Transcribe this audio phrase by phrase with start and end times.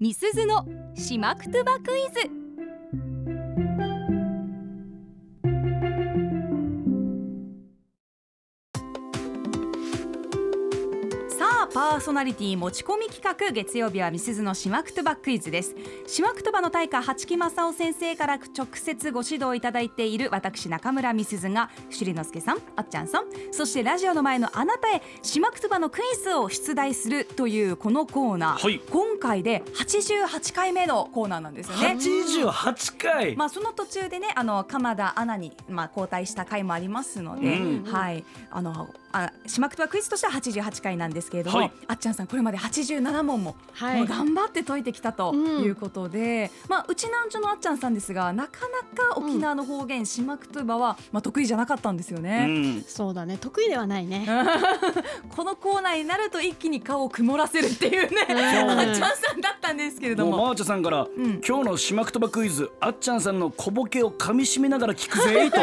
[0.00, 2.39] みすずのしまくとばクイズ。
[11.72, 15.76] パーソナリティ持ち込み企画月曜日はみすずのしまくとばクイズです。
[16.06, 28.80] しまくとばの大家八木正夫先生から直接ご指導いただいている私中村みすずが朱里之助さんあっちゃんさんそしてラジオの前のあなたへしまくとばのクイズを出題するというこのコーナー、はい。
[28.90, 31.96] 今回で88回目のコーナーなんですよね。
[32.00, 37.84] 88回、まあ、その途中でねあの鎌田アナに、まあ、交代した回もありますので、うん。
[37.84, 38.24] はい。
[38.50, 41.72] あのあしまくとばクイズとしては88回なんですけれども、はい。
[41.88, 43.98] あっちゃんさんこれまで87問も,、はい。
[43.98, 45.62] もう頑張って解いてきたとうん。
[45.62, 48.60] いうことで、まあ、うちなーんちゅのあっちゃんさんですがなか
[48.96, 52.46] なか沖縄の方言、しまくとばは、まあ、得意じゃなかったんですよね。
[52.46, 53.38] ん、そうだね。
[53.40, 54.26] 得意ではないね。
[55.34, 58.70] このコーナーになると一気に顔を曇らせるっていうね、うん。
[58.70, 59.29] あっちゃんさん
[59.80, 60.32] ですけれども。
[60.32, 61.40] もうマーチャさんから、ん。
[61.46, 65.60] 今日のしまくとばクイズあっちゃんさんの小ボケを噛み締めながら聞くぜ と。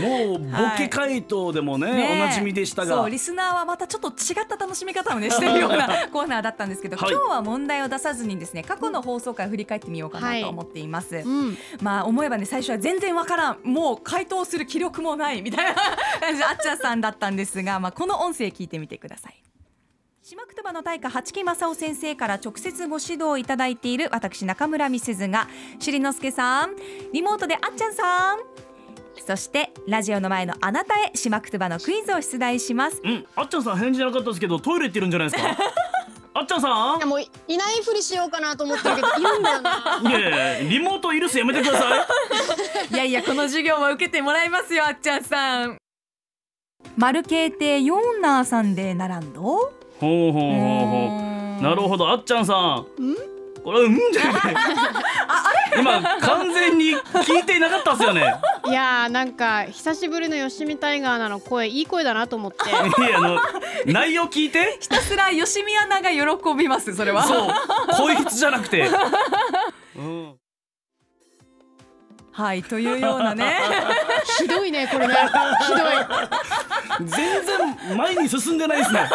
[0.00, 2.22] もうボケ回答でもね、ねえ。
[2.22, 2.96] おなじみでしたが。
[2.96, 7.10] そうリスナーはまたちょっと違った楽しみ方をねしてるような コーナーだったんですけど、はい。
[7.10, 11.56] 今日は問題を出さずにですね過去の放送回を振り返ってみようかなと思っています、うん。
[11.80, 15.74] まあ思えばね最初は全然わからんもう回答する気力もないみたいな
[16.20, 19.47] 感じのあっちゃんさんだったんですが、まあ、この音声聞いてみてください
[20.28, 25.48] 島くとばの大家八木正夫先生から直接ご指導いただいている私中村美鈴が
[25.78, 26.76] 朱里之助さん
[27.14, 28.38] リモートであっちゃんさん
[29.26, 33.00] そしてラジオの前のあなたへ島くとばのクイズを出題します。
[33.02, 35.50] うんあっちゃんさん返事なかったですけどトイレ行ってるんじゃないですか？
[36.34, 40.00] あっちゃんさいやもういいないふりしようかなと思ってるけどいるんだよな。
[40.00, 42.06] んいやいやいやリモートいるっすやめてください。
[42.94, 45.78] いやいやこの授業は受けてもらいますよあっちゃんさん。
[46.96, 50.48] マルケーテヨンナーさんで並んどほうほうほ
[50.84, 51.62] うほう。
[51.62, 52.86] なるほどあっちゃんさん。
[53.62, 54.56] これうんじゃない。
[55.78, 58.34] 今完全に聞いていなかったっすよね。
[58.66, 62.70] いやーなんか久しぶりの吉見タイガーなの声いい声だなと思って。
[62.70, 63.38] いやあの
[63.86, 64.78] 内容聞いて。
[64.80, 67.24] ひたすら吉見アナが喜びますそれは。
[67.24, 67.50] そう。
[67.96, 68.88] こいつじゃなくて、
[69.96, 70.34] うん、
[72.32, 73.58] はいというようなね。
[74.40, 75.14] ひどいねこれね。
[75.66, 75.80] ひどい
[77.04, 79.08] 全然前に進んでないですね。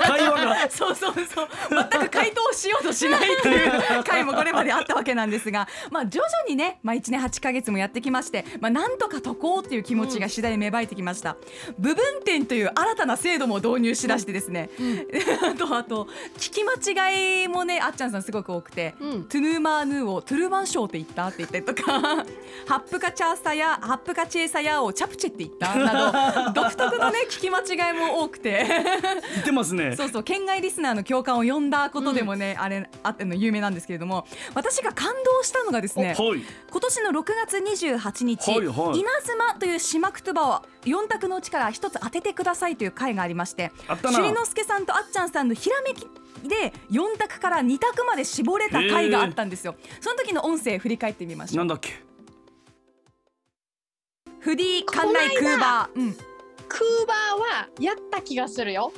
[0.00, 0.70] 会話が。
[0.70, 1.48] そうそうそう。
[1.70, 11.36] 全く回答しようとしないっていう回もこれまであったわけなんですがまあ徐々にね、まあ、1年8ヶ月もやってきまして、まあ、なんとか解こうっていう気持ちが次第に芽生えてきました、
[11.78, 14.70] 部分点という新たな制度も導入しだしてですね、
[15.42, 16.08] あとあと
[16.38, 19.24] 聞き間違いもねあっちゃんさんすごく多くて、うん。
[19.24, 22.00] トゥヌーマーヌーをトゥルーマンショーって言ったって言ったりとか
[22.66, 28.66] ハップカチャーサやハップカチェーサヤをチャプチェって言ったなど独特のね聞き間違いも多くて。
[29.34, 29.96] 言ってますね。
[29.96, 36.42] そうそう県外リスナーの共感を呼んだことでもね、あれあっての有名なんですけれども私が感動したのがですねはい。
[36.70, 38.98] 今年の6月28日、はいはい。
[39.00, 44.18] 稲妻という島くとばを4択のうちから一つ当ててくださいという回がありましてあったな。
[44.18, 46.06] 朱里之助さんとあっちゃんさんのひらめき
[46.46, 49.76] で4択から2択まで絞れた回があったんですよ。
[50.00, 51.64] その時の音声振り返ってみましょう。
[51.64, 52.02] んなだっけ？
[54.40, 56.16] フディ館内クーバー、うん、
[56.74, 58.92] クーバーはやった気がするよ。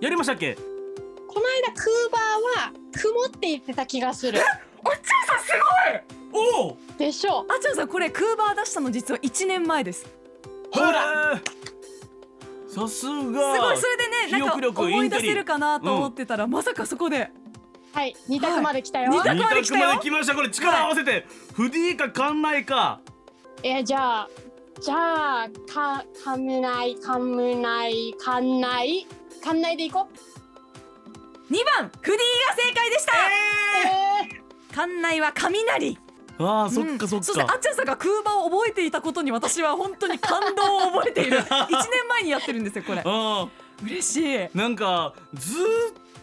[0.00, 0.54] やりましたっけ？
[0.54, 4.38] この間クーバーは曇って言ってた気がする。
[6.32, 6.76] おお！
[6.96, 7.40] でしょ。
[7.40, 10.06] あっちゃんさんこれクーバー出したの実は1年前です。
[10.72, 11.40] ほら！
[12.68, 13.54] さすが。
[13.54, 17.32] すごいそれでねなんか記憶力思い出せるかなと思ってたら、まさかそこで。
[17.92, 19.18] はい二択まで来たよ、はい。
[19.18, 19.80] 二択二まで来たよ。
[19.80, 20.34] 択まで来ました。
[20.36, 23.00] これ力合わせて、フディか館内か。
[23.64, 24.28] えじゃあ
[24.80, 29.06] じゃあかかむないかむないかんない。
[29.42, 31.52] かんないでいこう。
[31.52, 35.98] 2番フディが正解でした、え館内は雷。
[36.38, 36.98] あーそっうん。
[36.98, 41.38] かそっそしてあかっちゃんさんが空場を覚えていたことに私は本当に感動を覚えている。
[41.42, 43.02] 1年前にやってるんですよこれ。
[43.04, 43.48] あ
[43.82, 44.24] 嬉しい。
[44.36, 45.64] ーなんかずーっ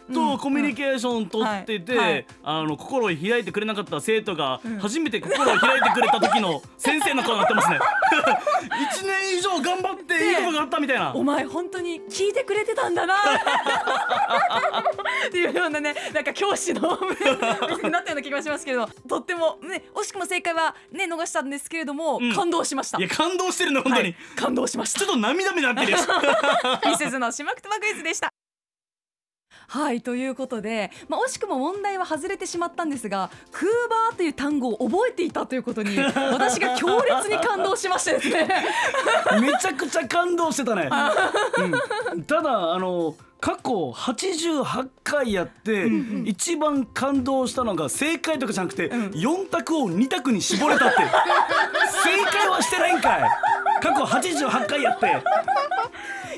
[0.07, 2.25] うんとコミュニケーション取ってて、はいはい。
[2.43, 4.77] あの心を開いてくれなかった生徒がうん。
[4.79, 7.79] 初めて心を開いてくれた時の先生の顔になってますね。
[8.93, 11.13] 一年以上頑張っていいことがあったみたいな。
[11.15, 13.15] お前本当に聞いてくれてたんだな
[15.27, 16.99] っていうようなねなんか教師の
[17.83, 25.97] に なったような気がしますけどとってもね惜しくも正解はね逃したんですけれども、うん感動しましたいや感動してるの本当に、はい感動しましたちょっと涙目になってる
[26.85, 28.29] ミセスの島くとばクイズでした。
[29.67, 38.47] はいということで、まあ、惜しくも問題は外れてしまったんですがクーバーという単語を覚えていたということに私が強烈に感動しましてですね
[39.41, 40.89] めちゃくちゃ感動してたね、
[42.13, 45.85] うん、ただあの過去88回やって、
[46.25, 50.95] 一番感動したのが正解とかじゃなくて、4択を2択に絞れたって。
[52.03, 53.21] 正解はしてないんかい。
[53.83, 55.23] 過去88回やって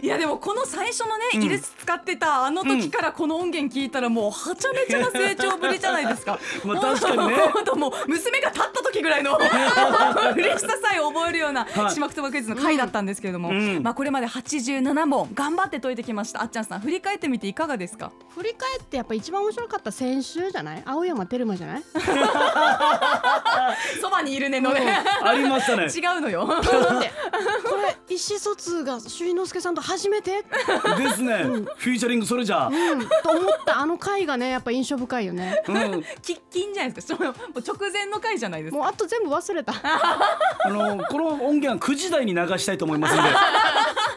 [0.01, 1.43] いやでもこの最初のね、うん。
[1.43, 6.39] イルス使ってたあの時からこの音源聞いたらもうはちゃめちゃな成長ぶりじゃないですか。
[6.65, 7.35] まあ確かにね。
[7.53, 9.37] 本当もう娘が立った時ぐらいの
[10.35, 21.83] 嬉しささえ覚えるようなはい島くとばクイズの回だったんですけれども、うんまあこれまで87問頑張って解いてきましたあっちゃんさん振り返ってみていかがですか振り返ってやっぱ一番面白かった先週じゃない青山テルマじゃない
[24.01, 26.73] そばにいるねのねありましたね違うのよだってこ
[27.75, 30.43] れ意思疎通が朱之介さんと初めて？
[30.43, 32.67] ですね、フューチャリングそれじゃ。
[32.67, 32.99] うん。
[32.99, 35.63] と思ったあの回がねやっぱ印象深いよね。
[35.65, 38.77] うん、喫緊じゃないですかそのもう直前の回じゃないですか。
[38.77, 39.73] もうあと全部忘れた。
[39.73, 43.23] あのこの音源は9時台に流したいと思いますんで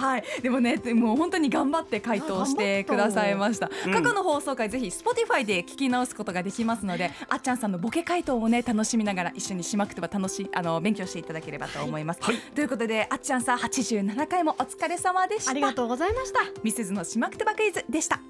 [0.00, 3.70] はい、でもね、でもう本当に頑張って回答してくださいました。
[3.86, 12.22] うん過去の放送回ぜひ Spotify で聞き直すことができますので、あっちゃんさんのボケ回答をね楽しみながら一緒にしまくてば楽しいあの勉強していただければと思います。
[12.22, 15.50] はいということであっちゃんさん87回もお疲れ様でした。
[15.50, 18.29] ありがとうございましたミセズのしまくてばクイズでした。